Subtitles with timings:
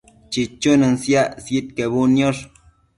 [0.37, 2.43] chichunën siac sidquebudniosh